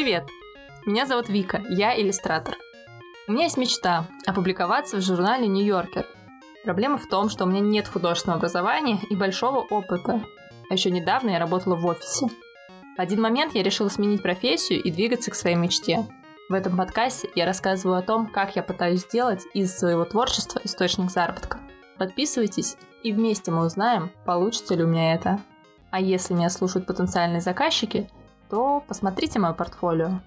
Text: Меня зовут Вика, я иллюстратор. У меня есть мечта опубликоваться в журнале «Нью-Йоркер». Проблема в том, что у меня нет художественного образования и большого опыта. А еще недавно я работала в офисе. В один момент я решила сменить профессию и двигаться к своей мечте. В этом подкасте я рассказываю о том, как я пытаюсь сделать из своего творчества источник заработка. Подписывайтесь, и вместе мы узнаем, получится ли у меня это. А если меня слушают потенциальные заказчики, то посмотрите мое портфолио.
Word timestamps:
Меня 0.00 1.04
зовут 1.04 1.28
Вика, 1.28 1.62
я 1.68 1.94
иллюстратор. 2.00 2.56
У 3.28 3.32
меня 3.32 3.44
есть 3.44 3.58
мечта 3.58 4.06
опубликоваться 4.26 4.96
в 4.96 5.02
журнале 5.02 5.46
«Нью-Йоркер». 5.46 6.06
Проблема 6.64 6.96
в 6.96 7.06
том, 7.06 7.28
что 7.28 7.44
у 7.44 7.46
меня 7.46 7.60
нет 7.60 7.86
художественного 7.86 8.38
образования 8.38 8.98
и 9.10 9.14
большого 9.14 9.58
опыта. 9.58 10.24
А 10.70 10.72
еще 10.72 10.90
недавно 10.90 11.28
я 11.28 11.38
работала 11.38 11.76
в 11.76 11.84
офисе. 11.84 12.28
В 12.96 12.98
один 12.98 13.20
момент 13.20 13.54
я 13.54 13.62
решила 13.62 13.90
сменить 13.90 14.22
профессию 14.22 14.82
и 14.82 14.90
двигаться 14.90 15.30
к 15.30 15.34
своей 15.34 15.56
мечте. 15.56 16.06
В 16.48 16.54
этом 16.54 16.78
подкасте 16.78 17.28
я 17.34 17.44
рассказываю 17.44 17.98
о 17.98 18.02
том, 18.02 18.26
как 18.26 18.56
я 18.56 18.62
пытаюсь 18.62 19.02
сделать 19.02 19.42
из 19.52 19.76
своего 19.76 20.06
творчества 20.06 20.62
источник 20.64 21.10
заработка. 21.10 21.60
Подписывайтесь, 21.98 22.78
и 23.02 23.12
вместе 23.12 23.50
мы 23.50 23.66
узнаем, 23.66 24.10
получится 24.24 24.74
ли 24.74 24.82
у 24.82 24.86
меня 24.86 25.12
это. 25.12 25.40
А 25.90 26.00
если 26.00 26.32
меня 26.32 26.48
слушают 26.48 26.86
потенциальные 26.86 27.42
заказчики, 27.42 28.08
то 28.50 28.82
посмотрите 28.86 29.38
мое 29.38 29.52
портфолио. 29.52 30.20